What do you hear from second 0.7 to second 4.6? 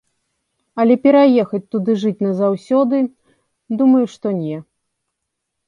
Але пераехаць туды жыць назаўсёды, думаю, што не.